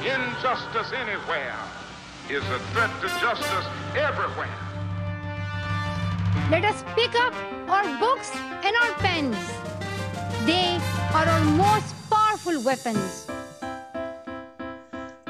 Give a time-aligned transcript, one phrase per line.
[0.00, 1.54] Injustice anywhere
[2.30, 4.48] is a threat to justice everywhere.
[6.50, 7.34] Let us pick up
[7.68, 9.36] our books and our pens.
[10.46, 10.80] They
[11.12, 13.26] are our most powerful weapons.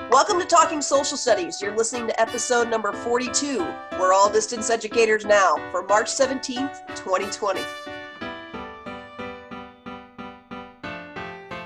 [0.09, 1.60] Welcome to Talking Social Studies.
[1.60, 3.58] You're listening to episode number 42.
[3.98, 7.60] We're all distance educators now for March 17th, 2020.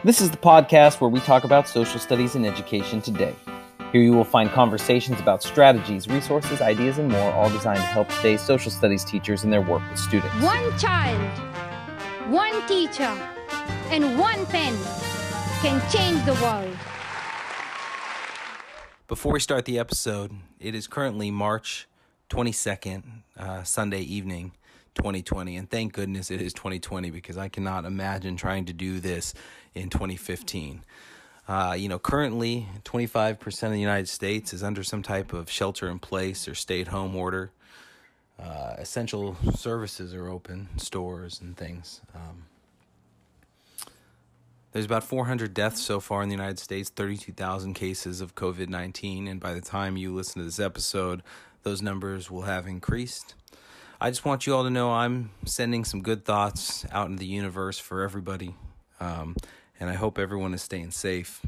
[0.04, 3.34] This is the podcast where we talk about social studies and education today.
[3.90, 8.10] Here you will find conversations about strategies, resources, ideas, and more, all designed to help
[8.10, 10.30] today's social studies teachers in their work with students.
[10.42, 11.18] One child,
[12.28, 13.18] one teacher,
[13.88, 14.76] and one pen
[15.62, 16.76] can change the world.
[19.08, 21.88] Before we start the episode, it is currently March
[22.28, 23.04] 22nd,
[23.38, 24.52] uh, Sunday evening,
[24.94, 25.56] 2020.
[25.56, 29.34] And thank goodness it is 2020 because I cannot imagine trying to do this
[29.74, 30.84] in 2015.
[31.46, 35.88] Uh, you know, currently 25% of the United States is under some type of shelter
[35.90, 37.50] in place or stay at home order.
[38.38, 42.00] Uh, essential services are open, stores and things.
[42.14, 42.46] Um,
[44.72, 49.28] there's about 400 deaths so far in the United States, 32,000 cases of COVID 19,
[49.28, 51.22] and by the time you listen to this episode,
[51.62, 53.34] those numbers will have increased.
[54.00, 57.26] I just want you all to know I'm sending some good thoughts out into the
[57.26, 58.54] universe for everybody,
[58.98, 59.36] um,
[59.78, 61.40] and I hope everyone is staying safe.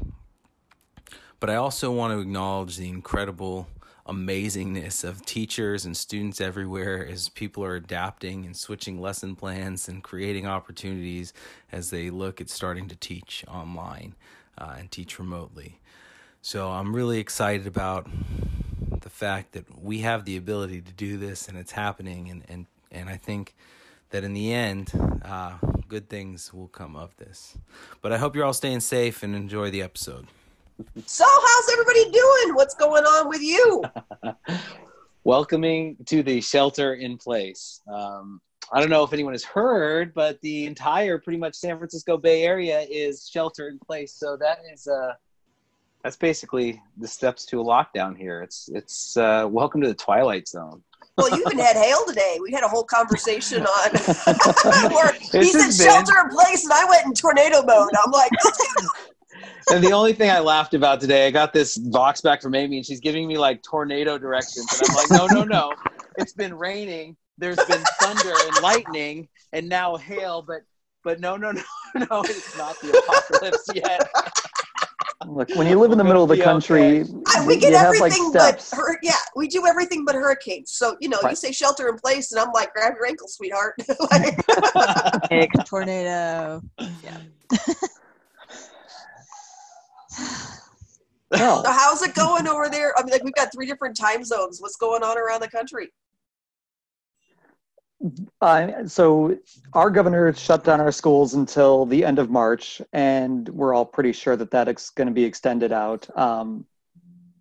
[1.39, 3.67] But I also want to acknowledge the incredible
[4.07, 10.01] amazingness of teachers and students everywhere as people are adapting and switching lesson plans and
[10.01, 11.33] creating opportunities
[11.71, 14.15] as they look at starting to teach online
[14.57, 15.79] uh, and teach remotely.
[16.41, 18.07] So I'm really excited about
[19.17, 23.09] fact that we have the ability to do this and it's happening and and and
[23.09, 23.55] I think
[24.11, 24.91] that in the end
[25.25, 25.53] uh,
[25.87, 27.57] good things will come of this.
[28.01, 30.27] But I hope you're all staying safe and enjoy the episode.
[31.05, 32.55] So, how's everybody doing?
[32.55, 33.83] What's going on with you?
[35.23, 37.81] Welcoming to the shelter in place.
[37.91, 38.39] Um,
[38.71, 42.43] I don't know if anyone has heard, but the entire pretty much San Francisco Bay
[42.43, 44.13] Area is shelter in place.
[44.13, 45.13] So that is uh,
[46.03, 48.41] that's basically the steps to a lockdown here.
[48.41, 50.83] It's it's uh, welcome to the twilight zone.
[51.17, 52.37] Well, you even had hail today.
[52.41, 53.91] We had a whole conversation on
[54.91, 57.89] where he said shelter in place, and I went in tornado mode.
[58.05, 58.31] I'm like,
[59.71, 62.77] and the only thing I laughed about today, I got this box back from Amy,
[62.77, 65.73] and she's giving me like tornado directions, and I'm like, no, no, no,
[66.17, 67.17] it's been raining.
[67.39, 70.61] There's been thunder and lightning, and now hail, but
[71.03, 71.61] but no, no, no,
[71.95, 74.07] no, it's not the apocalypse yet.
[75.27, 77.45] Look, when you live in the middle of the country, okay.
[77.45, 80.71] we get everything like but hur- yeah, we do everything but hurricanes.
[80.71, 81.31] So you know, right.
[81.31, 83.75] you say shelter in place, and I'm like, grab your ankle, sweetheart.
[84.11, 84.39] like,
[85.65, 86.61] tornado.
[86.79, 87.17] Yeah.
[91.35, 92.93] So how's it going over there?
[92.97, 94.61] I mean, like we've got three different time zones.
[94.61, 95.89] What's going on around the country?
[98.41, 99.37] Uh, so
[99.73, 104.11] our governor shut down our schools until the end of March, and we're all pretty
[104.11, 106.07] sure that that is going to be extended out.
[106.17, 106.65] Um,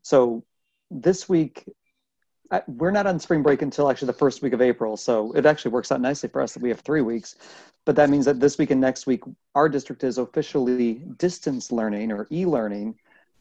[0.02, 0.44] so
[0.90, 1.64] this week,
[2.50, 4.96] I, we're not on spring break until actually the first week of April.
[4.96, 7.36] So it actually works out nicely for us that we have three weeks.
[7.84, 9.22] But that means that this week and next week,
[9.54, 12.96] our district is officially distance learning or e-learning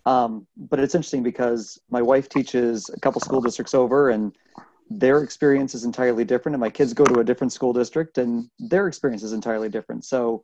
[0.05, 4.35] um, but it's interesting because my wife teaches a couple school districts over, and
[4.89, 6.55] their experience is entirely different.
[6.55, 10.05] And my kids go to a different school district, and their experience is entirely different.
[10.05, 10.43] So,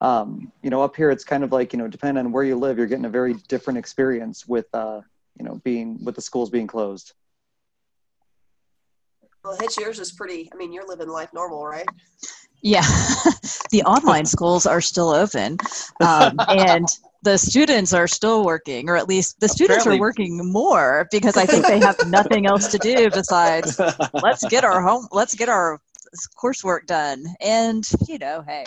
[0.00, 2.56] um, you know, up here, it's kind of like you know, depending on where you
[2.56, 5.00] live, you're getting a very different experience with, uh,
[5.38, 7.12] you know, being with the schools being closed.
[9.44, 10.50] Well, Hitch, yours is pretty.
[10.52, 11.88] I mean, you're living life normal, right?
[12.62, 12.82] Yeah,
[13.70, 15.56] the online schools are still open,
[16.00, 16.86] um, and
[17.22, 19.98] the students are still working, or at least the students Apparently.
[19.98, 23.78] are working more because I think they have nothing else to do besides
[24.14, 25.80] let's get our home, let's get our
[26.42, 27.24] coursework done.
[27.40, 28.64] And you know, hey,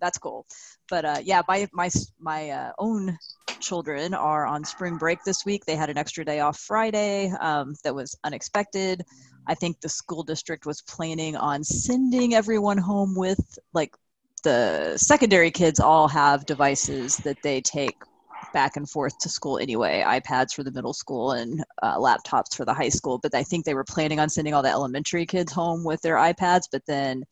[0.00, 0.46] that's cool.
[0.90, 1.88] But uh, yeah, my my
[2.18, 3.16] my uh, own
[3.60, 5.64] children are on spring break this week.
[5.64, 9.02] They had an extra day off Friday um, that was unexpected.
[9.46, 13.94] I think the school district was planning on sending everyone home with like
[14.44, 17.96] the secondary kids all have devices that they take
[18.52, 22.64] back and forth to school anyway ipads for the middle school and uh, laptops for
[22.64, 25.52] the high school but i think they were planning on sending all the elementary kids
[25.52, 27.24] home with their ipads but then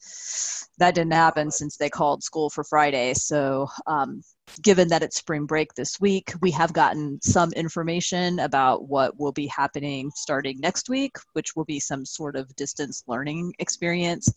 [0.78, 3.14] that didn't happen since they called school for friday.
[3.14, 4.22] So um,
[4.62, 9.32] given that it's spring break this week we have gotten some information about what will
[9.32, 14.32] be happening starting next week which will be some sort of distance learning experience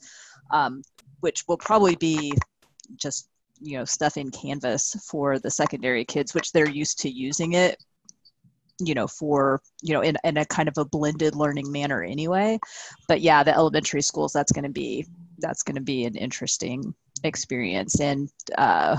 [0.51, 0.83] um,
[1.21, 2.31] which will probably be
[2.95, 3.29] just
[3.59, 7.77] you know stuff in canvas for the secondary kids which they're used to using it
[8.79, 12.59] you know for you know in, in a kind of a blended learning manner anyway.
[13.07, 15.05] But yeah the elementary schools that's going to be
[15.39, 16.93] that's going to be an interesting
[17.23, 17.99] experience.
[17.99, 18.97] And uh,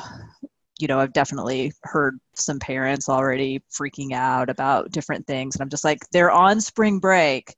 [0.79, 5.57] you know i've definitely heard some parents already freaking out about different things.
[5.57, 7.55] And i'm just like they're on spring break.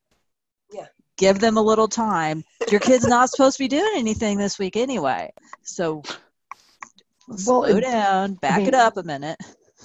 [1.18, 4.76] Give them a little time your kid's not supposed to be doing anything this week
[4.76, 5.30] anyway
[5.62, 6.02] so
[7.36, 9.38] slow it- down back mean- it up a minute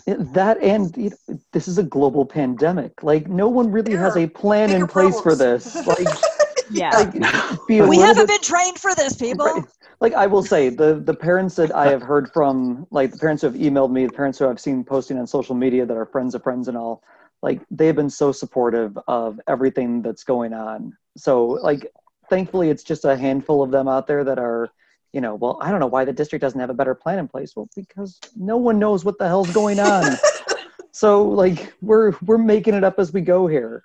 [0.07, 3.03] that and you know, this is a global pandemic.
[3.03, 5.75] Like no one really has a plan in bigger place for this.
[5.87, 6.07] Like,
[6.71, 9.63] yeah like be we haven't bit- been trained for this people Right.
[10.01, 13.43] like I will say the the parents that I have heard from, like the parents
[13.43, 16.05] who have emailed me, the parents who I've seen posting on social media that are
[16.07, 17.01] friends of friends and all,
[17.41, 20.97] like they've been so supportive of everything that's going on.
[21.17, 21.91] So like
[22.29, 24.69] thankfully it's just a handful of them out there that are
[25.11, 27.27] you know, well, I don't know why the district doesn't have a better plan in
[27.27, 27.55] place.
[27.55, 30.17] Well, because no one knows what the hell's going on.
[30.91, 33.83] so like we're we're making it up as we go here.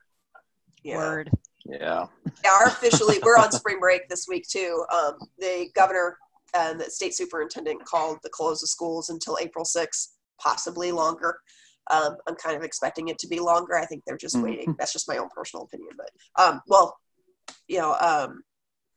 [0.82, 0.96] Yeah.
[0.96, 1.30] word
[1.66, 2.06] Yeah.
[2.44, 4.84] Yeah, our officially we're on spring break this week too.
[4.92, 6.16] Um, the governor
[6.54, 10.08] and the state superintendent called the close of schools until April 6th,
[10.40, 11.38] possibly longer.
[11.90, 13.76] Um, I'm kind of expecting it to be longer.
[13.76, 14.42] I think they're just Mhm.
[14.42, 14.76] waiting.
[14.78, 15.90] That's just my own personal opinion.
[15.96, 16.10] But
[16.42, 16.98] um, well,
[17.68, 18.42] you know, um,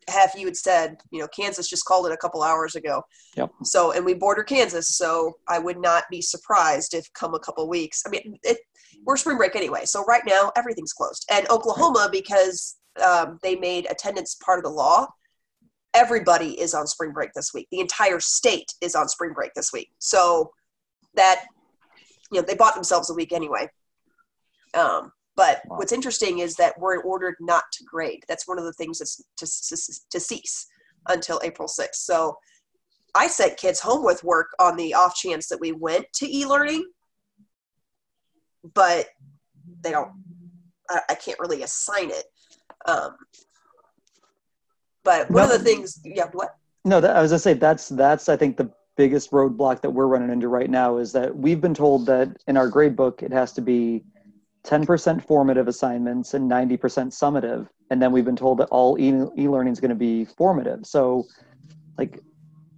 [0.07, 3.03] half you had said, you know, Kansas just called it a couple hours ago.
[3.37, 3.51] Yep.
[3.63, 7.67] So, and we border Kansas, so I would not be surprised if come a couple
[7.69, 8.03] weeks.
[8.05, 8.57] I mean, it,
[9.05, 11.25] we're spring break anyway, so right now everything's closed.
[11.31, 15.07] And Oklahoma, because um, they made attendance part of the law,
[15.93, 17.67] everybody is on spring break this week.
[17.71, 19.89] The entire state is on spring break this week.
[19.99, 20.51] So
[21.15, 21.45] that,
[22.31, 23.67] you know, they bought themselves a week anyway.
[24.73, 25.77] Um, but Wow.
[25.77, 28.23] what's interesting is that we're ordered not to grade.
[28.27, 30.67] That's one of the things that's to, to, to cease
[31.09, 31.95] until April 6th.
[31.95, 32.37] So
[33.15, 36.85] I sent kids home with work on the off chance that we went to e-learning,
[38.73, 39.07] but
[39.81, 40.11] they don't.
[40.89, 42.25] I, I can't really assign it.
[42.87, 43.15] Um,
[45.03, 46.55] but one of the things, yeah, what?
[46.85, 50.07] No, that, I was gonna say that's that's I think the biggest roadblock that we're
[50.07, 53.31] running into right now is that we've been told that in our grade book it
[53.31, 54.03] has to be
[54.63, 59.73] 10% formative assignments and 90% summative, and then we've been told that all e e-learning
[59.73, 60.85] is going to be formative.
[60.85, 61.25] So,
[61.97, 62.19] like,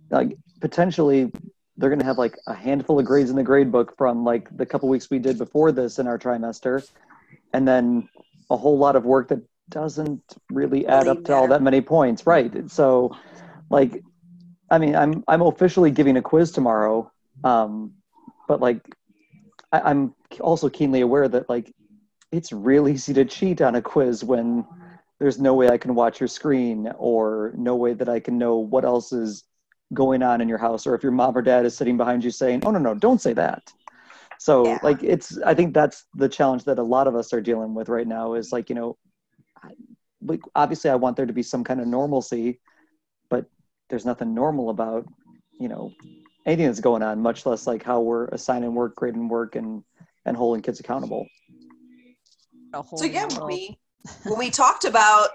[0.09, 1.31] like potentially
[1.77, 4.55] they're going to have like a handful of grades in the grade book from like
[4.55, 6.87] the couple weeks we did before this in our trimester,
[7.53, 8.07] and then
[8.49, 10.21] a whole lot of work that doesn't
[10.51, 12.69] really add Really up to all that many points, right?
[12.71, 13.15] So,
[13.69, 14.01] like,
[14.69, 17.11] I mean, I'm I'm officially giving a quiz tomorrow,
[17.43, 17.93] um,
[18.47, 18.81] but like,
[19.71, 21.73] I, I'm also keenly aware that like,
[22.31, 24.65] it's real easy to cheat on a quiz when
[25.19, 28.57] there's no way I can watch your screen or no way that I can know
[28.57, 29.43] what else is
[29.93, 32.31] going on in your house or if your mom or dad is sitting behind you
[32.31, 33.71] saying, "Oh no, no, don't say that."
[34.39, 34.79] So Yeah.
[34.81, 37.87] like it's I think that's the challenge that a lot of us are dealing with
[37.87, 38.97] right now is like, you know,
[40.21, 42.59] like obviously I want there to be some kind of normalcy,
[43.29, 43.45] but
[43.89, 45.05] there's nothing normal about,
[45.59, 45.93] you know,
[46.45, 49.83] anything that's going on, much less like how we're assigning work, grading work and
[50.25, 51.27] and holding kids accountable.
[52.95, 53.77] So yeah, when we
[54.23, 55.29] when we talked about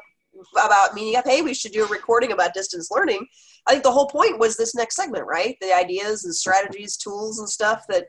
[0.53, 3.27] about meeting up, hey, we should do a recording about distance learning.
[3.67, 5.57] I think the whole point was this next segment, right?
[5.61, 8.07] The ideas and strategies, tools, and stuff that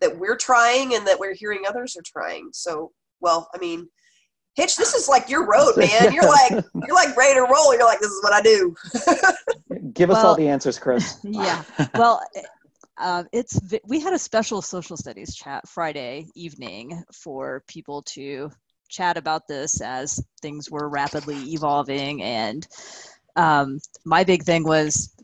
[0.00, 2.50] that we're trying and that we're hearing others are trying.
[2.52, 3.88] So, well, I mean,
[4.54, 6.12] Hitch, this is like your road, man.
[6.12, 7.74] You're like you're like ready to roll.
[7.74, 8.74] You're like, this is what I do.
[9.92, 11.18] Give us all the answers, Chris.
[11.22, 11.62] yeah
[11.94, 12.22] well
[13.00, 18.50] um, it's we had a special social studies chat friday evening for people to
[18.88, 22.66] chat about this as things were rapidly evolving and
[23.36, 25.14] um, my big thing was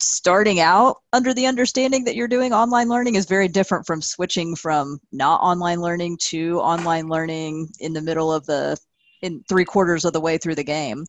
[0.00, 4.54] starting out under the understanding that you're doing online learning is very different from switching
[4.54, 8.76] from not online learning to online learning in the middle of the
[9.22, 11.04] in three quarters of the way through the game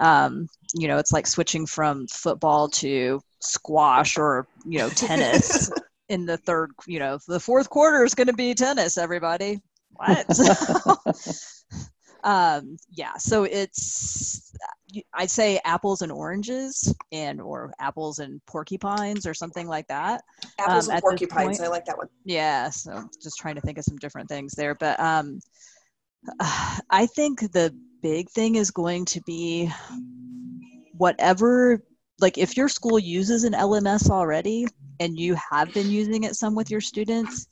[0.00, 5.70] um, you know it's like switching from football to squash or you know tennis
[6.08, 9.60] in the third you know the fourth quarter is going to be tennis everybody
[9.92, 10.26] what
[12.24, 14.52] um yeah so it's
[15.14, 20.22] i'd say apples and oranges and or apples and porcupines or something like that
[20.58, 21.60] Apples Um, and porcupines.
[21.60, 22.08] I like that one.
[22.24, 25.38] yeah so just trying to think of some different things there but um
[26.90, 29.70] i think the big thing is going to be
[30.96, 31.82] whatever
[32.20, 34.66] like if your school uses an lms already
[35.00, 37.46] and you have been using it some with your students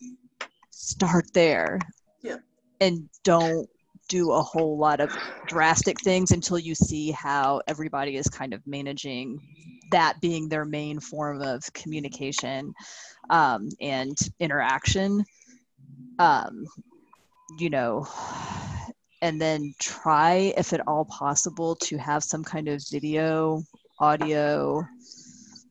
[0.70, 1.78] start there
[2.23, 2.37] Yeah.
[2.80, 3.68] and don't
[4.08, 5.16] do a whole lot of
[5.49, 9.40] drastic things until you see how everybody is kind of managing
[9.90, 12.73] that being their main form of communication
[13.30, 15.25] um, and interaction
[16.18, 16.64] um,
[17.58, 18.06] you know,
[19.22, 23.62] and then try, if at all possible, to have some kind of video,
[23.98, 24.84] audio,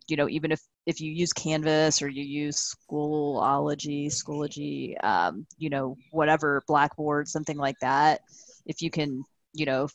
[0.07, 5.69] you know, even if if you use Canvas or you use Schoology, Schoology, um, you
[5.69, 8.21] know, whatever Blackboard, something like that,
[8.67, 9.87] if you can, you know,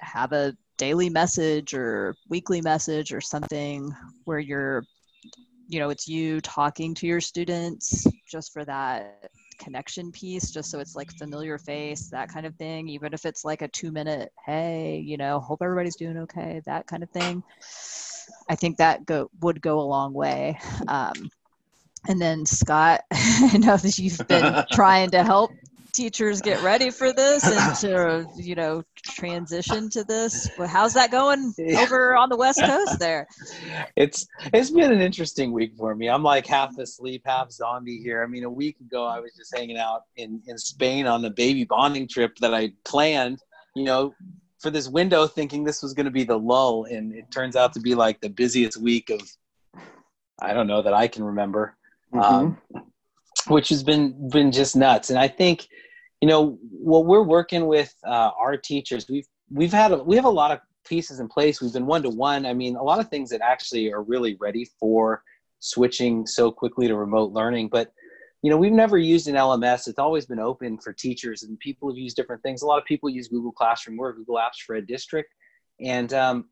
[0.00, 3.92] have a daily message or weekly message or something
[4.24, 4.84] where you're,
[5.68, 9.28] you know, it's you talking to your students just for that
[9.58, 13.44] connection piece, just so it's like familiar face, that kind of thing, even if it's
[13.44, 17.42] like a two minute, hey, you know, hope everybody's doing okay, that kind of thing.
[18.48, 20.58] I think that go would go a long way.
[20.88, 21.30] Um,
[22.06, 25.50] and then Scott, I know that you've been trying to help
[25.92, 30.48] teachers get ready for this and to you know transition to this.
[30.66, 33.26] How's that going over on the West Coast there?
[33.96, 36.08] It's it's been an interesting week for me.
[36.08, 38.22] I'm like half asleep, half zombie here.
[38.22, 41.30] I mean, a week ago I was just hanging out in in Spain on the
[41.30, 43.40] baby bonding trip that I planned.
[43.74, 44.14] You know,
[44.58, 47.72] for this window thinking this was going to be the lull and it turns out
[47.72, 49.20] to be like the busiest week of
[50.40, 51.76] i don't know that i can remember
[52.12, 52.20] mm-hmm.
[52.20, 52.58] um,
[53.48, 55.68] which has been been just nuts and i think
[56.20, 60.24] you know what we're working with uh, our teachers we've we've had a, we have
[60.24, 62.98] a lot of pieces in place we've been one to one i mean a lot
[62.98, 65.22] of things that actually are really ready for
[65.60, 67.92] switching so quickly to remote learning but
[68.42, 69.88] you know, we've never used an LMS.
[69.88, 72.62] It's always been open for teachers, and people have used different things.
[72.62, 73.96] A lot of people use Google Classroom.
[73.96, 75.34] We're Google Apps for a district,
[75.80, 76.48] and um,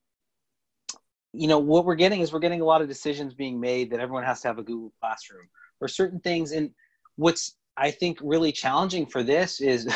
[1.33, 4.01] you know what we're getting is we're getting a lot of decisions being made that
[4.01, 5.49] everyone has to have a Google Classroom
[5.81, 6.51] or certain things.
[6.53, 6.71] And
[7.17, 9.87] what's I think really challenging for this is,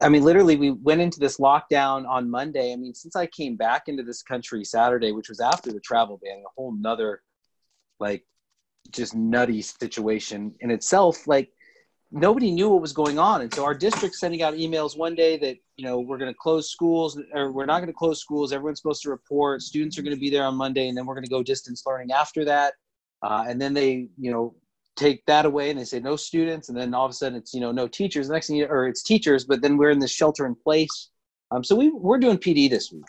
[0.00, 2.72] I mean, literally, we went into this lockdown on Monday.
[2.72, 6.20] I mean, since I came back into this country Saturday, which was after the travel
[6.22, 7.22] ban, a whole nother
[7.98, 8.24] like
[8.90, 11.50] just nutty situation in itself like
[12.10, 13.42] nobody knew what was going on.
[13.42, 16.38] And so our district sending out emails one day that you know we're going to
[16.38, 18.52] close schools or we're not going to close schools.
[18.52, 19.62] Everyone's supposed to report.
[19.62, 21.82] Students are going to be there on monday and then we're going to go distance
[21.86, 22.74] learning after that.
[23.22, 24.54] Uh, and then they you know
[24.98, 27.54] take that away and they say no students and then all of a sudden it's
[27.54, 29.98] you know no teachers the next thing you, or it's teachers but then we're in
[29.98, 31.10] this shelter in place
[31.50, 33.04] um, so we, we're doing pd this week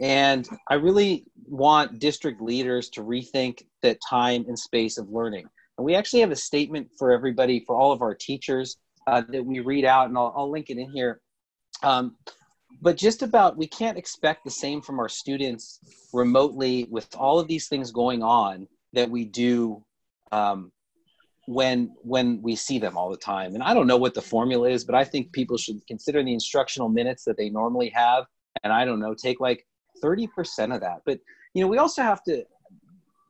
[0.00, 5.46] and I really want district leaders to rethink that time and space of learning.
[5.76, 9.44] And we actually have a statement for everybody, for all of our teachers uh, that
[9.44, 11.20] we read out, and I'll, I'll link it in here.
[11.82, 12.16] Um,
[12.80, 15.78] but just about, we can't expect the same from our students
[16.12, 19.84] remotely with all of these things going on that we do
[20.30, 20.72] um,
[21.46, 23.54] when when we see them all the time.
[23.54, 26.32] And I don't know what the formula is, but I think people should consider the
[26.32, 28.26] instructional minutes that they normally have,
[28.62, 29.66] and I don't know, take like
[30.02, 31.02] 30% of that.
[31.04, 31.18] But,
[31.54, 32.44] you know, we also have to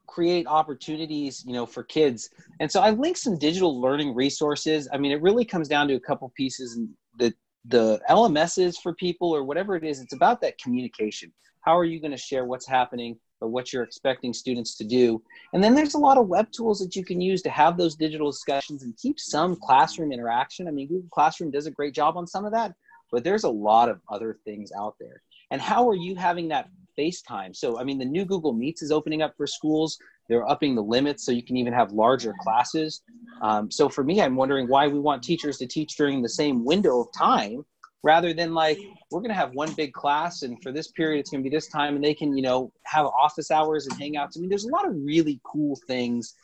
[0.07, 2.29] create opportunities, you know, for kids.
[2.61, 4.89] And so I linked some digital learning resources.
[4.93, 6.89] I mean, it really comes down to a couple pieces and
[7.19, 7.35] the
[7.67, 11.33] the LMSs for people or whatever it is, it's about that communication.
[11.61, 15.23] How are you going to share what's happening what you're expecting students to do?
[15.53, 17.97] And then there's a lot of web tools that you can use to have those
[17.97, 20.69] digital discussions and keep some classroom interaction.
[20.69, 22.75] I mean, Google Classroom does a great job on some of that,
[23.11, 25.23] but there's a lot of other things out there
[25.53, 27.55] and how are you having that FaceTime?
[27.55, 29.99] So, I mean, the new Google Meets is opening up for schools.
[30.29, 33.03] They're upping the limits so you can even have larger classes.
[33.43, 36.65] Um, so, for me, I'm wondering why we want teachers to teach during the same
[36.65, 37.65] window of time
[38.03, 38.79] rather than like
[39.11, 41.55] we're going to have one big class and for this period it's going to be
[41.55, 44.65] this time and they can you know have office hours and hangouts i mean there's
[44.65, 46.35] a lot of really cool things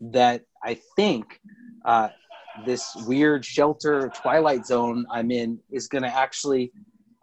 [0.00, 1.40] that i think
[1.84, 2.08] uh,
[2.64, 6.72] this weird shelter twilight zone i'm in is going to actually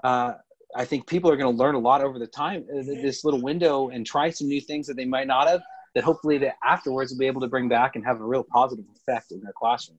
[0.03, 0.34] uh,
[0.75, 3.41] I think people are going to learn a lot over the time, uh, this little
[3.41, 5.62] window, and try some new things that they might not have.
[5.96, 8.86] That hopefully, that afterwards will be able to bring back and have a real positive
[8.96, 9.98] effect in their classroom.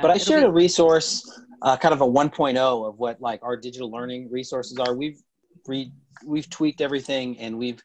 [0.00, 1.28] But I shared a resource,
[1.62, 4.94] uh, kind of a 1.0 of what like our digital learning resources are.
[4.94, 5.20] We've
[5.66, 5.92] re-
[6.24, 7.82] we've tweaked everything, and we've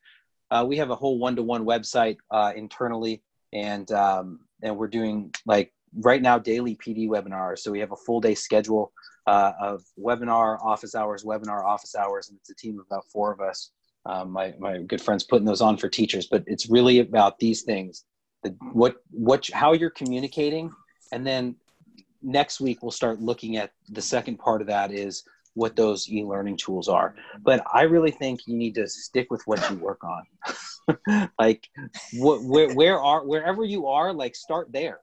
[0.51, 5.73] uh, we have a whole one-to-one website uh, internally, and um, and we're doing like
[6.01, 7.59] right now daily PD webinars.
[7.59, 8.91] So we have a full day schedule
[9.27, 13.31] uh, of webinar office hours, webinar office hours, and it's a team of about four
[13.31, 13.71] of us.
[14.05, 17.63] Um, my my good friends putting those on for teachers, but it's really about these
[17.63, 18.05] things:
[18.43, 20.71] the, what what how you're communicating,
[21.11, 21.55] and then
[22.23, 25.23] next week we'll start looking at the second part of that is
[25.55, 27.15] what those e-learning tools are.
[27.41, 30.23] But i really think you need to stick with what you work on.
[31.39, 31.69] Like
[32.15, 34.99] what where, where are wherever you are like start there.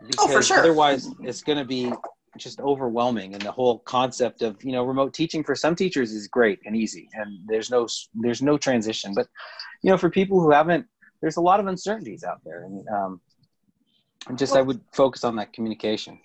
[0.00, 0.58] Because oh, for sure.
[0.60, 1.92] otherwise it's going to be
[2.38, 6.28] just overwhelming and the whole concept of you know remote teaching for some teachers is
[6.28, 9.12] great and easy and there's no there's no transition.
[9.14, 9.26] But
[9.82, 10.86] you know for people who haven't
[11.20, 13.20] there's a lot of uncertainties out there and um,
[14.30, 16.16] And just I would focus on that communication.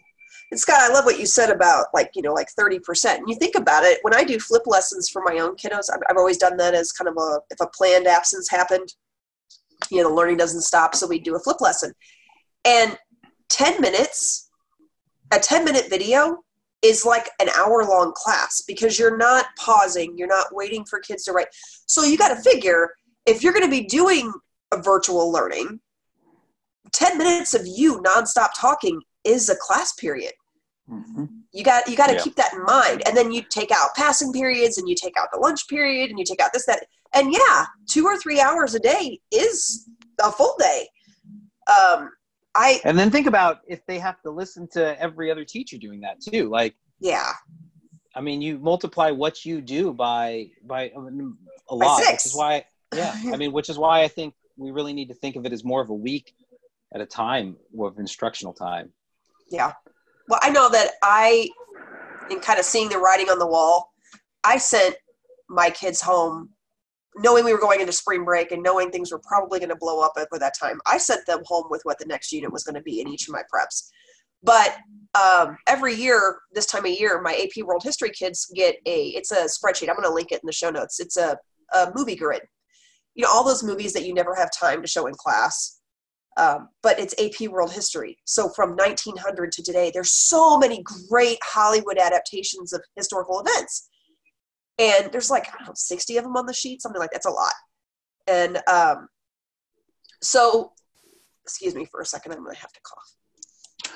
[0.51, 3.17] And Scott, I love what you said about like, you know, like 30%.
[3.17, 6.01] And you think about it, when I do flip lessons for my own kiddos, I've,
[6.07, 8.93] I've always done that as kind of a, if a planned absence happened,
[9.89, 10.93] you know, the learning doesn't stop.
[10.93, 11.93] So we do a flip lesson.
[12.63, 12.95] And
[13.49, 14.51] 10 minutes,
[15.33, 16.43] a 10 minute video
[16.83, 21.23] is like an hour long class because you're not pausing, you're not waiting for kids
[21.23, 21.47] to write.
[21.87, 22.89] So you got to figure
[23.25, 24.31] if you're going to be doing
[24.71, 25.79] a virtual learning,
[26.95, 30.31] 10 minutes of you nonstop talking is a class period.
[30.89, 31.29] Mhm.
[31.51, 32.21] You got you got to Yeah.
[32.21, 35.29] keep that in mind, and then you take out passing periods, and you take out
[35.33, 38.75] the lunch period, and you take out this that, and yeah, two or three hours
[38.75, 39.87] a day is
[40.21, 40.87] a full day.
[41.67, 42.11] Um,
[42.53, 46.01] I And then think about if they have to listen to every other teacher doing
[46.01, 46.49] that too.
[46.49, 47.33] Like, yeah,
[48.13, 50.91] I mean, you multiply what you do by by
[51.69, 51.99] a lot.
[51.99, 53.13] Which is why, yeah.
[53.33, 55.63] I mean, which is why I think we really need to think of it as
[55.65, 56.33] more of a week
[56.95, 58.91] at a time of instructional time.
[59.51, 59.73] yeah.
[60.27, 61.49] Well, I know that I,
[62.31, 63.91] in kind of seeing the writing on the wall,
[64.43, 64.95] I sent
[65.49, 66.49] my kids home,
[67.17, 70.01] knowing we were going into spring break and knowing things were probably going to blow
[70.01, 70.79] up at that time.
[70.87, 73.27] I sent them home with what the next unit was going to be in each
[73.27, 73.89] of my preps.
[74.41, 74.77] But
[75.19, 79.07] um, every year, this time of year, my AP World History kids get a.
[79.09, 79.89] It's a spreadsheet.
[79.89, 80.99] I'm going to link it in the show notes.
[80.99, 81.37] It's a,
[81.73, 82.41] a movie grid.
[83.15, 85.81] You know, all those movies that you never have time to show in class.
[86.37, 88.17] Um, but it's AP World History.
[88.25, 93.89] So from 1900 to today, there's so many great Hollywood adaptations of historical events,
[94.77, 97.25] and there's like I don't know, 60 of them on the sheet, something like that's
[97.25, 97.53] a lot.
[98.27, 99.07] And um,
[100.21, 100.73] so,
[101.43, 103.15] excuse me for a second, I'm gonna have to cough.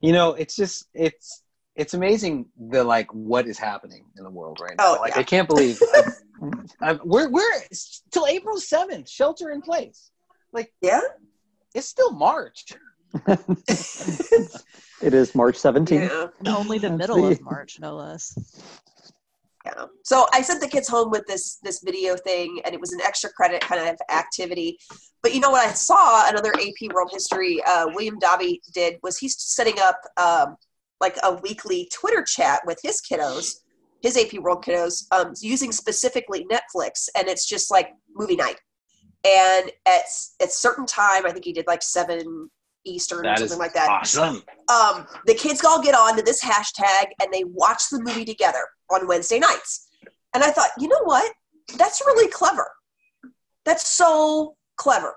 [0.01, 1.42] you know, it's just it's
[1.77, 4.97] it's amazing the like what is happening in the world right now.
[4.97, 5.21] Oh, like yeah.
[5.21, 7.63] I can't believe I've, I've, we're we're
[8.11, 10.11] till April seventh, shelter in place.
[10.53, 11.01] Like Yeah,
[11.75, 12.65] it's still March.
[13.27, 15.91] it is March 17th.
[16.43, 16.55] yeah.
[16.57, 18.37] Only the middle the- of March, no less.
[19.65, 19.85] Yeah.
[20.03, 23.01] So I sent the kids home with this this video thing, and it was an
[23.01, 24.77] extra credit kind of activity.
[25.23, 29.19] But you know what I saw another AP World History uh, William Dobby did was
[29.19, 30.57] he's setting up um,
[31.03, 33.57] like a weekly Twitter chat with his kiddos,
[34.01, 38.57] his AP World kiddos, um, using specifically Netflix, and it's just like movie night.
[39.25, 40.05] And at
[40.41, 42.49] at certain time, I think he did like seven
[42.85, 44.43] Eastern or something like that awesome.
[44.73, 48.67] um, the kids all get on to this hashtag and they watch the movie together
[48.91, 49.89] on Wednesday nights.
[50.35, 51.33] And I thought, you know what?
[51.79, 52.69] That's really clever.
[53.65, 55.15] That's so clever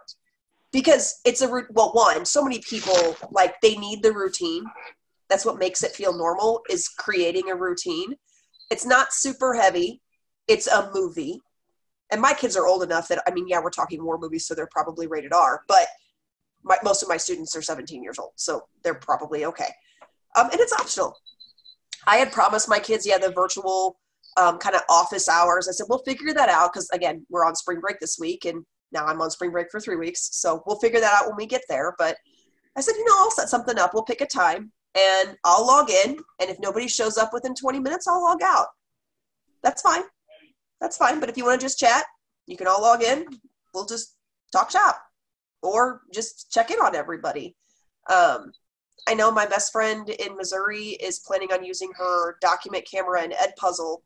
[0.72, 4.66] because it's a well, one, so many people like they need the routine.
[5.30, 8.16] That's what makes it feel normal is creating a routine.
[8.70, 10.02] It's not super heavy.
[10.48, 11.42] It's a movie.
[12.12, 14.54] And my kids are old enough that I mean, yeah, we're talking war movies, so
[14.54, 15.88] they're probably rated R, but
[16.64, 19.70] my, most of my students are 17 years old, so they're probably okay.
[20.36, 21.16] Um, and it's optional.
[22.08, 23.98] I had promised my kids, yeah, the virtual
[24.38, 25.68] um, kind of office hours.
[25.68, 28.66] I said, we'll figure that out because, again, we're on spring break this week, and
[28.92, 30.30] now I'm on spring break for three weeks.
[30.34, 31.96] So we'll figure that out when we get there.
[31.98, 32.18] But
[32.76, 33.94] I said, you know, I'll set something up.
[33.94, 36.18] We'll pick a time and I'll log in.
[36.40, 38.68] And if nobody shows up within 20 minutes, I'll log out.
[39.64, 40.04] That's fine.
[40.82, 41.20] That's fine.
[41.20, 42.06] But if you want to just chat,
[42.48, 43.26] you can all log in.
[43.74, 44.16] We'll just
[44.52, 45.02] talk shop
[45.62, 47.56] or just check in on everybody.
[48.10, 48.52] Um,
[49.08, 53.34] I know my best friend in Missouri is planning on using her document camera and
[53.34, 53.98] Edpuzzle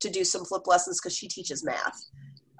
[0.00, 2.04] to do some flip lessons because she teaches math.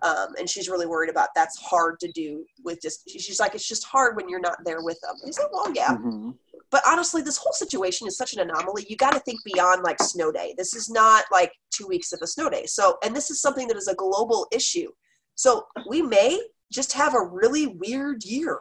[0.02, 3.68] Um, and she's really worried about that's hard to do with just, she's like, it's
[3.68, 5.14] just hard when you're not there with them.
[5.24, 5.96] He's like, well, yeah.
[5.96, 6.34] Mhm.
[6.72, 8.86] But honestly, this whole situation is such an anomaly.
[8.88, 10.54] You got to think beyond like snow day.
[10.56, 12.64] This is not like two weeks of a snow day.
[12.64, 14.90] So, and this is something that is a global issue.
[15.34, 16.40] So we may
[16.72, 18.60] just have a really weird year.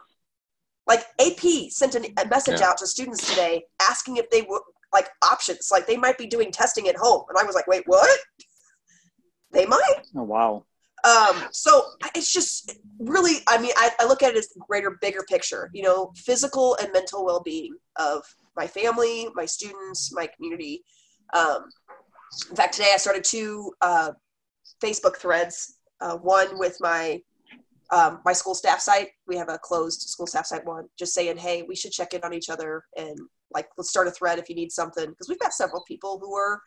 [0.86, 2.68] Like AP sent an, a message Yeah.
[2.68, 4.60] out to students today asking if they would
[4.92, 7.24] like options, like they might be doing testing at home.
[7.30, 8.20] And I was like, wait, what?
[9.52, 10.02] They might.
[10.14, 10.66] Oh, wow.
[11.04, 11.84] Um, so
[12.14, 15.82] it's just really, I mean, I, I look at it as greater, bigger picture, you
[15.82, 18.22] know, physical and mental well being of
[18.56, 20.84] my family, my students, my community.
[21.34, 21.64] Um,
[22.50, 24.12] in fact, today I started two uh,
[24.82, 25.78] Facebook threads.
[26.00, 27.20] Uh, one with my
[27.90, 29.10] um, my school staff site.
[29.26, 32.22] We have a closed school staff site one, just saying, hey, we should check in
[32.22, 33.18] on each other and
[33.54, 36.34] like let's start a thread if you need something because we've got several people who
[36.34, 36.60] are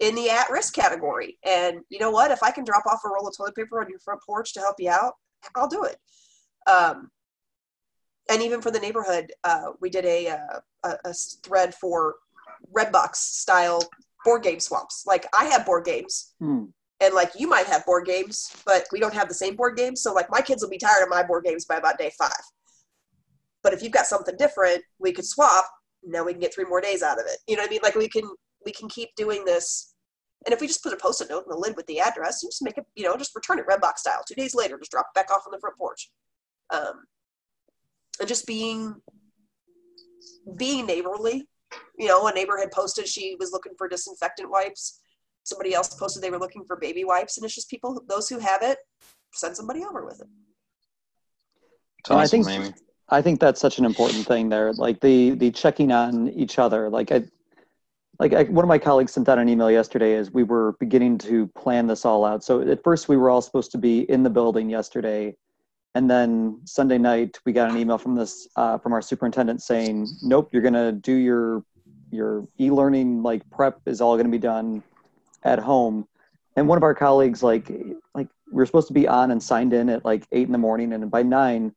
[0.00, 1.38] in the at risk category.
[1.44, 2.30] And you know what?
[2.30, 4.60] If I can drop off a roll of toilet paper on your front porch to
[4.60, 5.14] help you out,
[5.54, 5.96] I'll do it.
[6.70, 7.10] Um,
[8.30, 11.12] and even for the neighborhood, uh, we did a, uh, a, a
[11.44, 12.16] thread for
[12.72, 13.82] Redbox style
[14.24, 15.04] board game swaps.
[15.06, 16.64] Like I have board games, Hmm.
[17.00, 20.02] and like you might have board games, but we don't have the same board games.
[20.02, 22.32] So like my kids will be tired of my board games by about day five.
[23.62, 25.64] But if you've got something different, we could swap.
[26.04, 27.38] Now we can get three more days out of it.
[27.46, 27.80] You know what I mean?
[27.82, 28.28] Like we can
[28.64, 29.94] we can keep doing this.
[30.46, 32.50] And if we just put a post-it note in the lid with the address, and
[32.50, 34.22] just make it, you know, just return it red box style.
[34.26, 36.10] Two days later, just drop it back off on the front porch.
[36.70, 37.04] Um,
[38.20, 38.96] and just being
[40.56, 41.48] being neighborly.
[41.98, 45.00] You know, a neighbor had posted she was looking for disinfectant wipes.
[45.44, 48.38] Somebody else posted they were looking for baby wipes, and it's just people those who
[48.38, 48.78] have it
[49.34, 50.26] send somebody over with it.
[52.06, 52.72] So And I think- Amy.
[53.10, 54.72] I think that's such an important thing there.
[54.74, 56.90] Like the the checking on each other.
[56.90, 57.24] Like I,
[58.18, 61.18] like I, one of my colleagues sent out an email yesterday as we were beginning
[61.18, 62.42] to plan this all out.
[62.42, 65.36] So at first we were all supposed to be in the building yesterday,
[65.94, 70.08] and then Sunday night we got an email from this uh, from our superintendent saying,
[70.22, 71.64] "Nope, you're gonna do your
[72.10, 74.82] your e-learning like prep is all gonna be done
[75.44, 76.06] at home."
[76.56, 77.70] And one of our colleagues like
[78.14, 80.58] like we were supposed to be on and signed in at like eight in the
[80.58, 81.72] morning, and by nine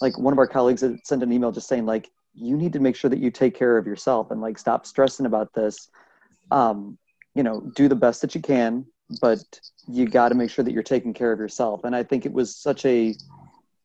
[0.00, 2.80] like one of our colleagues had sent an email just saying like you need to
[2.80, 5.88] make sure that you take care of yourself and like stop stressing about this.
[6.50, 6.98] Um
[7.34, 8.86] you know do the best that you can
[9.20, 9.42] but
[9.86, 11.84] you got to make sure that you're taking care of yourself.
[11.84, 13.14] And i think it was such a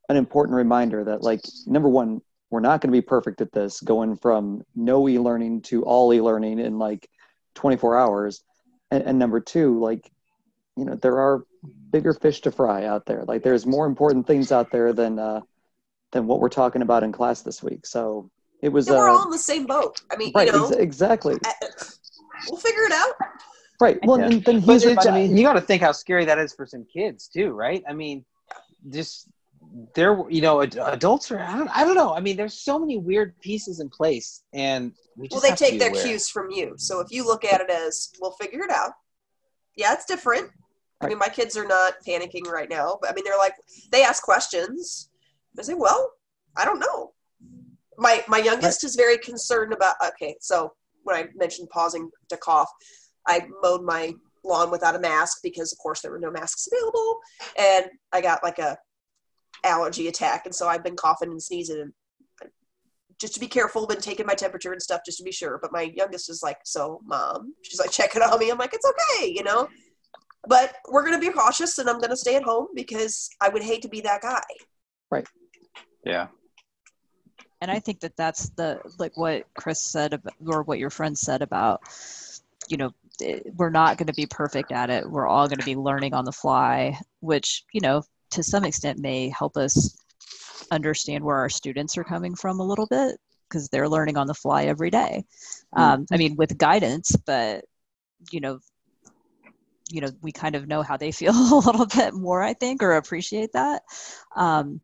[0.07, 3.79] an important reminder that like number one we're not going to be perfect at this
[3.79, 7.07] going from no e-learning to all e-learning in like
[7.53, 8.41] 24 hours.
[8.89, 10.09] And, and number two like
[10.75, 11.43] you know there are
[11.91, 13.23] bigger fish to fry out there.
[13.25, 15.41] Like there's more important things out there than uh
[16.11, 17.85] than what we're talking about in class this week.
[17.85, 18.31] So
[18.61, 20.01] it was And we're uh, all in the same boat.
[20.11, 21.51] I mean, right, you know, ex- exactly, uh,
[22.49, 23.13] we'll figure it out.
[23.81, 23.99] right.
[24.03, 25.39] Well, and then But he's it's- reminding me.
[25.41, 27.83] you got to think how scary that is for some kids too, right?
[27.87, 28.25] I mean,
[28.89, 29.27] just
[29.93, 32.13] they're you know ad- adults are I don't, I don't know.
[32.13, 35.79] I mean, there's so many weird pieces in place, and we just Well, they take
[35.79, 36.03] their aware.
[36.03, 36.73] cues from you.
[36.77, 38.91] So if you look at it as, we'll figure it out.
[39.75, 40.49] Yeah, it's different.
[41.01, 43.53] I mean, my kids are not panicking right now, but I mean, they're like,
[43.91, 45.09] they ask questions.
[45.57, 46.11] I say, well,
[46.57, 47.13] I don't know.
[47.99, 49.95] My my youngest is very concerned about.
[50.07, 50.71] Okay, so
[51.03, 52.69] when I mentioned pausing to cough,
[53.27, 57.19] I mowed my lawn without a mask because, of course, there were no masks available,
[57.57, 58.77] and I got like a
[59.63, 61.93] allergy attack, and so I've been coughing and sneezing and
[63.19, 65.59] just to be careful, been taking my temperature and stuff just to be sure.
[65.61, 68.49] But my youngest is like, so mom, she's like checking on me.
[68.49, 69.67] I'm like, it's okay, you know.
[70.47, 73.81] But we're gonna be cautious, and I'm gonna stay at home because I would hate
[73.81, 74.41] to be that guy.
[75.11, 75.27] Right.
[76.05, 76.27] Yeah.
[77.61, 81.17] And i think that that's the like what chris said about, or what your friend
[81.17, 81.81] said about
[82.69, 82.91] you know
[83.23, 85.09] eh, we're not going to be perfect at it.
[85.09, 88.99] We're all going to be learning on the fly which you know to some extent
[88.99, 89.97] may help us
[90.71, 93.17] understand where our students are coming from a little bit
[93.47, 95.25] because they're learning on the fly every day.
[95.73, 97.65] Um, i mean with guidance but
[98.31, 98.59] you know
[99.89, 102.83] you know we kind of know how they feel a little bit more i think
[102.83, 103.81] or appreciate that.
[104.35, 104.81] Um,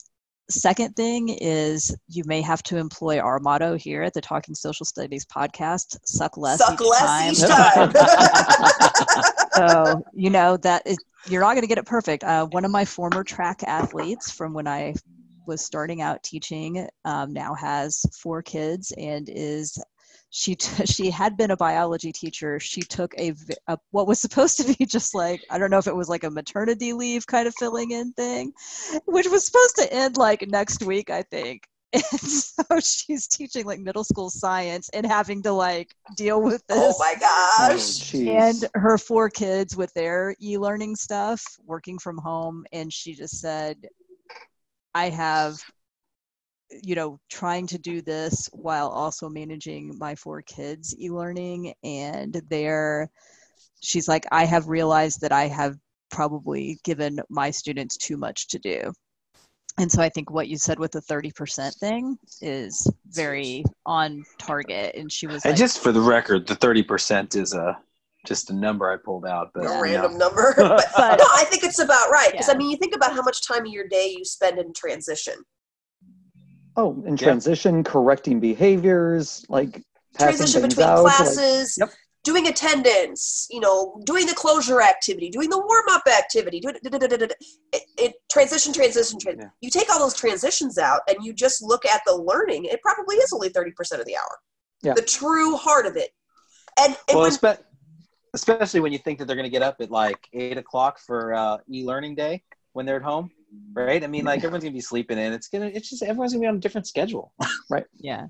[0.49, 4.85] second thing is you may have to employ our motto here at the talking social
[4.85, 7.31] studies podcast suck less Suck each less time.
[7.31, 7.41] each
[9.53, 9.53] time.
[9.53, 12.69] so you know that is, you're not going to get it perfect uh, one of
[12.71, 14.93] my former track athletes from when i
[15.47, 19.77] was starting out teaching um, now has four kids and is
[20.35, 23.33] she t- she had been a biology teacher she took a
[23.91, 26.29] what was supposed to be just like i don't know if it was like a
[26.29, 28.51] maternity leave kind of filling in thing
[29.05, 33.79] which was supposed to end like next week i think and so she's teaching like
[33.79, 37.79] middle school science and having to like deal with oh this oh my Oh, gosh!
[37.79, 38.27] jeez.
[38.27, 43.77] and her four kids with their e-learning stuff working from home and she just said
[44.93, 45.63] i have
[46.83, 53.09] you know trying to do this while also managing my four kids e-learning and they're
[53.81, 55.75] she's like i have realized that i have
[56.11, 58.91] probably given my students too much to do
[59.77, 64.95] and so i think what you said with the 30% thing is very on target
[64.95, 67.77] and she was And like just for the record, the thirty percent is a
[68.25, 70.17] just a number I pulled out, but a you random know.
[70.29, 70.53] number.
[70.57, 72.55] but, But- no, I think it's about right because Yeah.
[72.55, 75.35] I mean, you think about how much time of your day you spend in transition.
[76.77, 77.23] Oh, in Yeah.
[77.23, 79.83] transition, correcting behaviors, like
[80.13, 81.03] passing transition between out.
[81.03, 81.91] like- classes, Yep.
[82.23, 87.33] doing attendance, you know, doing the closure activity, doing the warm up activity, doing it,
[87.97, 89.39] it, transition, transition, transition.
[89.39, 89.49] Yeah.
[89.61, 93.17] You take all those transitions out and you just look at the learning, it probably
[93.17, 94.39] is only 30% of the hour.
[94.81, 94.93] Yeah.
[94.93, 96.09] The true heart of it.
[96.79, 97.57] And, and well, when,
[98.33, 101.33] especially when you think that they're going to get up at like eight o'clock for
[101.33, 103.31] uh, e-learning day when they're at home,
[103.73, 104.03] right?
[104.03, 105.33] I mean, like everyone's going to be sleeping in.
[105.33, 107.33] It's gonna, it's just everyone's going to be on a different schedule.
[107.69, 107.85] Right?
[107.97, 108.27] Yeah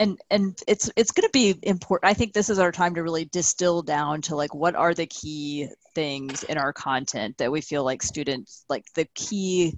[0.00, 3.02] and and it's it's going to be important i think this is our time to
[3.02, 7.60] really distill down to like what are the key things in our content that we
[7.60, 9.74] feel like students like the key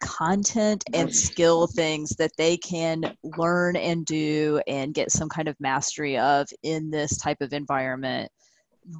[0.00, 5.60] content and skill things that they can learn and do and get some kind of
[5.60, 8.30] mastery of in this type of environment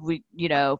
[0.01, 0.79] we you know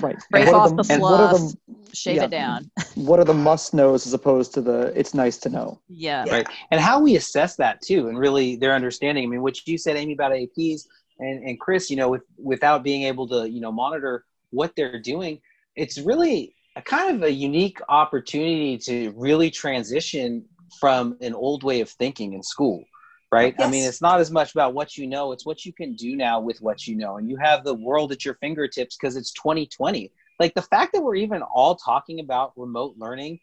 [0.00, 0.16] right.
[0.30, 1.52] Break what are off the, and what are fluff
[1.92, 2.24] shave yeah.
[2.24, 2.70] it down.
[2.94, 5.80] What are the must knows as opposed to the it's nice to know?
[5.88, 6.24] Yeah.
[6.26, 6.32] Yeah.
[6.32, 9.24] right and how we assess that too and really their understanding.
[9.24, 10.82] I mean what you said amy about aps
[11.18, 15.00] and, and chris you know with without being able to you know monitor what they're
[15.00, 15.40] doing
[15.74, 20.44] it's really a kind of a unique opportunity to really transition
[20.80, 22.84] from an old way of thinking in school
[23.32, 25.94] right i mean it's not as much about what you know it's what you can
[25.94, 29.16] do now with what you know and you have the world at your fingertips because
[29.16, 33.38] it's 2020 like the fact that we're even all talking about remote learning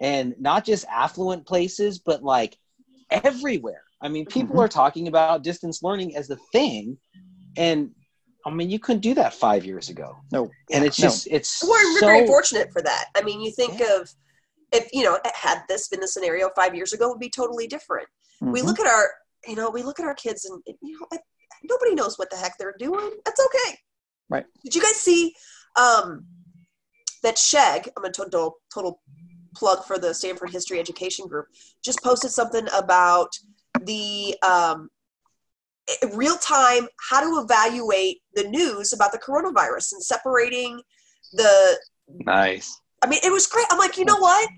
[0.00, 2.56] and not just affluent places but like
[3.10, 4.64] everywhere i mean people Mhm.
[4.64, 6.98] are talking about distance learning as the thing
[7.56, 7.90] and
[8.44, 11.06] i mean you couldn't do that five years ago no and it's No.
[11.08, 13.06] just it's We're so very fortunate for that.
[13.16, 14.12] I mean, you think of
[14.72, 17.66] if you know had this been the scenario five years ago, it would be totally
[17.66, 18.08] different.
[18.40, 18.64] We Mhm.
[18.64, 19.14] look at our,
[19.46, 21.18] you know, we look at our kids, and you know,
[21.64, 23.10] nobody knows what the heck they're doing.
[23.24, 23.78] That's okay.
[24.28, 24.46] Right.
[24.64, 25.34] Did you guys see
[25.76, 26.26] um,
[27.22, 27.88] that Sheg?
[27.96, 29.00] I'm a total total
[29.54, 31.48] plug for the Stanford History Education Group.
[31.82, 33.38] Just posted something about
[33.80, 34.90] the um,
[36.12, 40.80] real time how to evaluate the news about the coronavirus and separating
[41.32, 43.66] the nice I mean, it was great.
[43.70, 44.48] I'm like, you know what?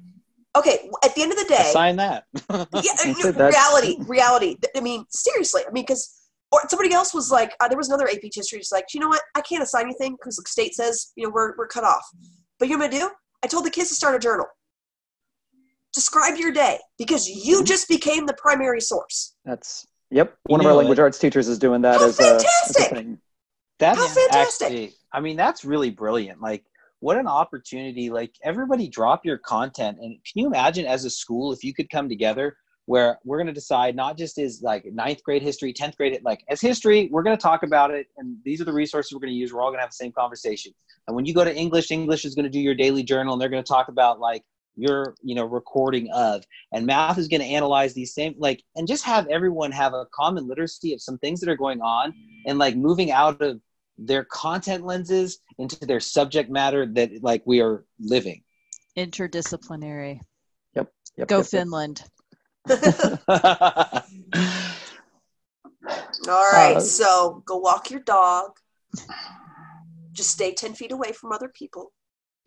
[0.56, 3.96] Okay, at the end of the day, sign that yeah, That's no, it, that's- reality,
[4.08, 4.56] reality.
[4.76, 5.62] I mean, seriously.
[5.68, 6.14] I mean, because
[6.50, 8.58] or somebody else was like, uh, there was another AP history.
[8.58, 9.20] Just like, you know what?
[9.34, 12.04] I can't assign anything because the state says, you know, we're we're cut off.
[12.58, 13.10] But you know what I do?
[13.44, 14.46] I told the kids to start a journal.
[15.94, 17.48] Describe your day because Mm-hmm.
[17.48, 19.34] you just became the primary source.
[19.44, 22.18] that's yep You one of our know, language arts teachers is doing that How as
[22.20, 22.90] a, as a fantastic!
[22.96, 23.18] thing
[23.78, 24.66] That's How fantastic.
[24.66, 26.40] actually, I mean, that's really brilliant.
[26.40, 26.64] Like,
[27.00, 28.10] what an opportunity.
[28.10, 29.98] Like, everybody drop your content.
[30.00, 32.56] And can you imagine as a school if you could come together
[32.86, 36.42] where we're going to decide not just as like ninth grade history, 10th grade, like
[36.48, 38.06] as history, we're going to talk about it.
[38.16, 39.52] And these are the resources we're going to use.
[39.52, 40.72] We're all going to have the same conversation.
[41.06, 43.42] And when you go to English, English is going to do your daily journal and
[43.42, 44.42] they're going to talk about like,
[44.78, 48.86] your you know recording of and math is going to analyze these same like and
[48.86, 52.14] just have everyone have a common literacy of some things that are going on
[52.46, 53.60] and like moving out of
[53.98, 58.42] their content lenses into their subject matter that like we are living
[58.96, 60.20] interdisciplinary
[60.74, 60.86] yep
[61.26, 61.46] go yep, yep.
[61.46, 62.02] finland
[66.28, 68.50] All right, Uh, so go walk your dog.
[70.12, 71.92] Just stay ten feet away from other people.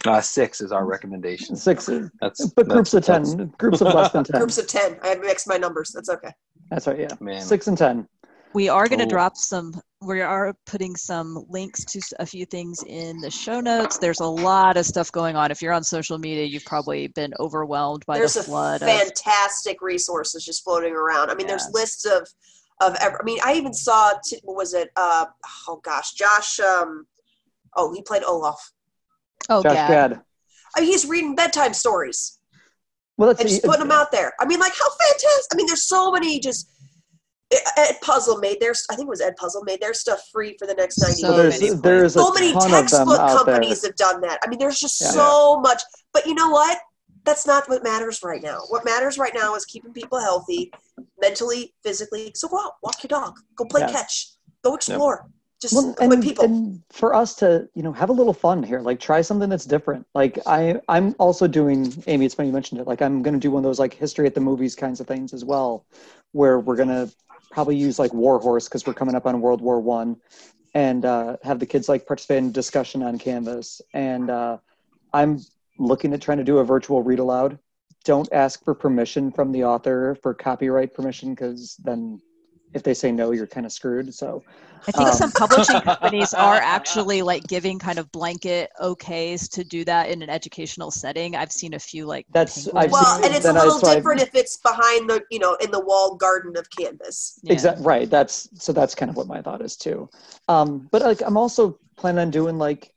[0.05, 1.85] uh, six is our recommendation six
[2.21, 4.97] that's but that's- groups of 10 that's- groups of less than 10 Groups of ten.
[5.03, 5.91] I mixed my numbers.
[5.93, 6.31] That's okay.
[6.69, 7.41] that's right yeah Man.
[7.41, 8.07] six and 10
[8.53, 9.09] we are going to Cool.
[9.11, 13.97] drop some we are putting some links to a few things in the show notes
[13.97, 17.31] there's a lot of stuff going on if you're on social media you've probably been
[17.39, 21.29] overwhelmed by there's the a flood of fantastic resources just floating around.
[21.29, 22.27] I mean, there's lists of
[22.79, 22.95] of.
[23.01, 24.11] ev- I mean, I even saw.
[24.23, 24.89] T- what was it?
[24.95, 25.25] Uh,
[25.67, 26.59] oh gosh, Josh.
[26.59, 27.05] Um,
[27.75, 28.71] oh, he played Olaf.
[29.49, 29.89] oh josh gad.
[30.11, 30.21] gad
[30.75, 32.39] I mean, he's reading bedtime stories
[33.17, 34.33] well that's and just putting them out there.
[34.39, 35.47] I mean, like how fantastic!
[35.53, 36.69] I mean, there's so many just.
[37.77, 38.73] Edpuzzle made their.
[38.89, 41.59] I think it was Edpuzzle made their stuff free for the next ninety So days.
[41.59, 44.39] there's there's so many ton of them textbook out there companies have done that.
[44.43, 45.09] I mean, there's just Yeah.
[45.11, 45.81] so much.
[46.13, 46.79] But you know what?
[47.23, 48.59] That's not what matters right now.
[48.69, 50.71] What matters right now is keeping people healthy,
[51.19, 52.31] mentally, physically.
[52.35, 53.91] So go out, walk your dog, go play Yeah.
[53.91, 54.31] catch,
[54.63, 55.29] go explore.
[55.61, 56.45] Just well, with and, people.
[56.45, 59.63] and for us to you know have a little fun here like try something that's
[59.65, 63.35] different like i i'm also doing amy it's funny you mentioned it like i'm going
[63.35, 65.85] to do one of those like history at the movies kinds of things as well
[66.31, 67.07] where we're going to
[67.51, 70.17] probably use like war horse because we're coming up on world war one
[70.73, 73.81] and uh, have the kids like participate in discussion on canvas.
[73.93, 74.57] And uh,
[75.13, 75.39] i'm
[75.77, 77.59] looking at trying to do a virtual read aloud.
[78.03, 82.19] Don't ask for permission from the author for copyright permission because then
[82.73, 84.43] if they say no you're kind of screwed so
[84.87, 89.63] I think Um, some publishing companies are actually like giving kind of blanket okays to
[89.63, 91.35] do that in an educational setting.
[91.35, 93.77] I've seen a few like That's- I've well, seen- and it's a then I- little
[93.79, 97.39] so I- different if it's behind the, you know, in the walled garden of canvas.
[97.43, 97.53] Yeah.
[97.53, 98.09] Exactly right.
[98.09, 100.09] That's so that's kind of what my thought is too.
[100.47, 102.91] Um, but like I'm also planning on doing like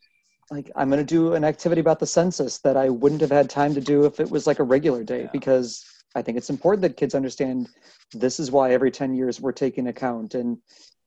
[0.51, 3.75] like I'm gonna do an activity about the census that I wouldn't have had time
[3.75, 5.29] to do if it was like a regular day Yeah.
[5.35, 5.85] because
[6.15, 7.69] I think it's important that kids understand
[8.15, 10.35] this is why every 10 years we're taking account.
[10.35, 10.59] And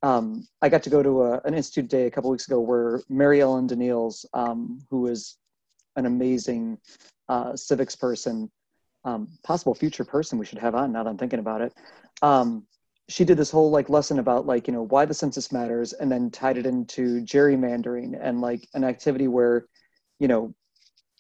[0.03, 3.01] um, I got to go to a, an institute day a couple weeks ago where
[3.09, 5.37] Mary Ellen Daniels, um, who is
[5.95, 6.77] an amazing
[7.29, 8.51] uh, civics person,
[9.03, 11.73] um, possible future person we should have on now that I'm thinking about it.
[12.21, 12.65] Um,
[13.09, 16.11] she did this whole like lesson about like you know why the census matters and
[16.11, 19.65] then tied it into gerrymandering and like an activity where
[20.19, 20.53] you know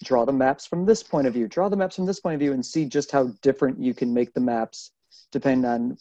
[0.03, 2.39] draw the maps from this point of view, draw the maps from this point of
[2.39, 4.91] view, and see just how different you can make the maps
[5.31, 5.97] depending on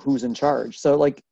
[0.00, 0.78] who's in charge.
[0.78, 1.22] So, like,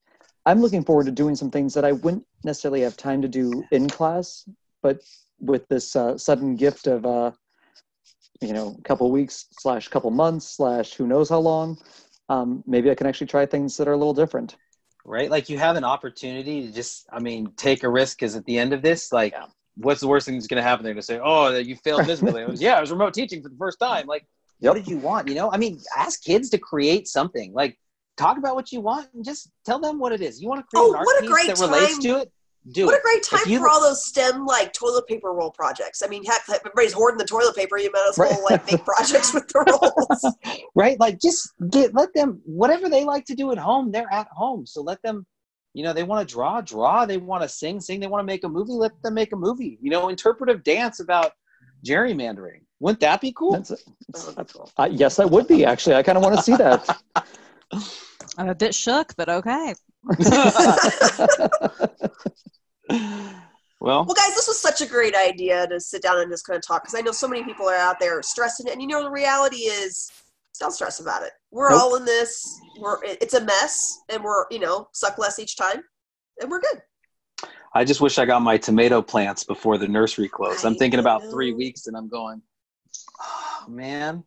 [0.46, 3.64] I'm looking forward to doing some things that I wouldn't necessarily have time to do
[3.72, 4.48] in class,
[4.82, 5.00] but
[5.40, 7.32] with this uh, sudden gift of, uh,
[8.40, 11.78] you know, a couple weeks slash couple months slash who knows how long,
[12.28, 14.56] um, maybe I can actually try things that are a little different.
[15.04, 15.30] right?
[15.30, 18.58] Like you have an opportunity to just, I mean, take a risk because at the
[18.58, 19.46] end of this, like, Yeah.
[19.76, 20.84] what's the worst thing that's going to happen?
[20.84, 22.42] They're going to say, oh, that you failed miserably.
[22.42, 24.06] It was, yeah, I was remote teaching for the first time.
[24.06, 24.26] Like,
[24.64, 24.74] Yep.
[24.74, 25.28] what did you want?
[25.28, 27.52] You know, I mean, ask kids to create something.
[27.52, 27.78] Like,
[28.16, 30.40] talk about what you want and just tell them what it is.
[30.40, 32.02] You want to create Oh, an art what a piece great that relates time.
[32.02, 32.32] to it?
[32.72, 33.00] Do what it.
[33.00, 36.00] a great time you- for all those STEM like toilet paper roll projects.
[36.02, 37.76] I mean, heck, everybody's hoarding the toilet paper.
[37.76, 38.52] You might as well Right.
[38.52, 40.36] like make projects with the rolls.
[40.74, 44.26] right like just get let them whatever they like to do at home they're at
[44.32, 45.24] home so let them
[45.74, 48.24] you know they want to draw draw they want to sing sing they want to
[48.26, 51.32] make a movie let them make a movie you know interpretive dance about
[51.86, 53.72] gerrymandering wouldn't that be cool That's
[54.76, 55.94] uh, yes, I would be actually.
[55.96, 56.98] I kind of want to see that.
[58.36, 59.74] I'm a bit shook, but okay.
[63.80, 66.58] well Well, guys, this was such a great idea to sit down and just kind
[66.58, 69.02] of talk because I know so many people are out there stressing, and you know
[69.02, 70.12] the reality is,
[70.60, 71.32] don't stress about it.
[71.50, 71.80] We're Nope.
[71.80, 72.60] all in this.
[72.78, 75.82] We're it's a mess, and we're you know suck less each time,
[76.40, 76.82] and we're good.
[77.72, 81.00] i just wish i got my tomato plants before the nursery closed i'm I thinking
[81.00, 82.40] about three weeks and i'm going
[83.24, 84.24] oh man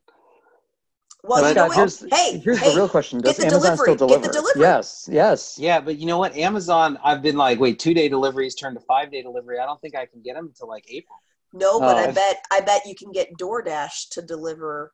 [1.23, 1.77] Well, But you know what?
[1.77, 4.29] here's, hey, here's hey, the real question: Does get the Amazon delivery, still get the
[4.29, 4.33] deliver?
[4.33, 4.61] delivery.
[4.61, 5.57] Yes, yes.
[5.59, 8.83] yeah but you know what amazon i've been like wait two day deliveries turned to
[8.85, 11.17] five day delivery i don't think i can get them until like april
[11.53, 12.11] no, but I Oh.
[12.11, 14.93] bet I bet you can get DoorDash to deliver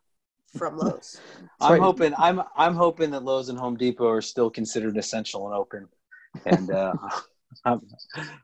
[0.57, 1.19] from Lowe's.
[1.61, 1.81] I'm right.
[1.81, 5.87] hoping I'm I'm hoping that Lowe's and Home Depot are still considered essential and open,
[6.45, 7.21] and uh, I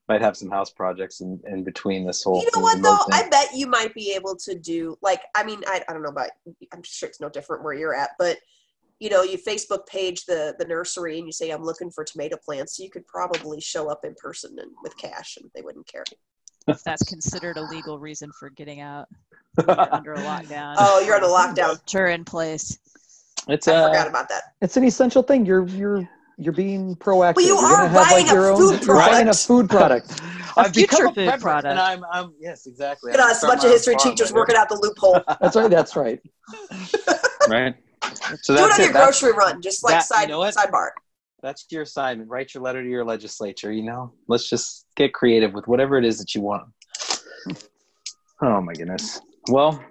[0.07, 2.41] might have some house projects in, in between this whole.
[2.41, 2.97] You know what though?
[2.97, 3.25] thing.
[3.25, 6.09] I bet you might be able to do like I mean I, I don't know
[6.09, 6.29] about
[6.73, 8.37] I'm sure it's no different where you're at, but
[8.99, 12.37] you know you Facebook page the the nursery and you say I'm looking for tomato
[12.37, 16.03] plants, you could probably show up in person and with cash and they wouldn't care.
[16.67, 19.07] If that's considered a legal reason for getting out
[19.57, 20.75] you're under a lockdown.
[20.77, 21.79] Oh, you're on a lockdown.
[21.87, 22.77] Shelter in place.
[23.47, 24.43] it's I forgot uh, about that.
[24.61, 25.45] It's an essential thing.
[25.45, 26.07] You're you're
[26.39, 27.35] you're being proactive.
[27.35, 29.33] But you You're are gonna have, buying like, a your own, food You're buying a
[29.33, 30.21] food product.
[30.57, 31.67] I've become future a food product.
[31.67, 33.11] and I'm I'm yes exactly.
[33.11, 35.21] Look at us, a bunch of history teachers working out the loophole.
[35.41, 35.69] That's right.
[35.69, 36.19] That's right.
[37.49, 37.75] right.
[38.41, 38.93] So Do it that's on your it.
[38.93, 40.89] That's, grocery run, just like that- you side know sidebar.
[41.43, 42.29] that's your assignment.
[42.29, 43.71] Write your letter to your legislature.
[43.71, 46.69] You know, let's just get creative with whatever it is that you want.
[48.41, 49.19] Oh my goodness.
[49.49, 49.83] Well,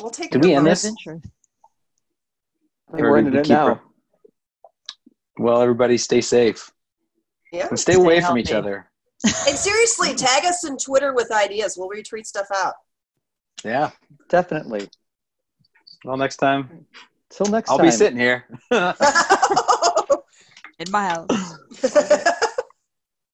[0.00, 0.70] We'll take Did it we end along.
[0.70, 0.84] this?
[0.84, 1.20] Adventure.
[2.88, 3.80] I think we're ending it now.
[5.38, 6.70] Well, everybody stay safe
[7.52, 7.68] Yeah.
[7.68, 8.88] and stay, Stay away from each other.
[9.24, 11.76] And seriously, tag us in Twitter with ideas.
[11.78, 12.74] We'll retweet stuff out.
[13.64, 13.90] Yeah.
[14.28, 14.90] Definitely.
[16.04, 16.86] Well, next time
[17.30, 17.86] Till next I'll time.
[17.86, 18.44] be sitting here.
[18.72, 18.80] In
[20.90, 21.28] my house.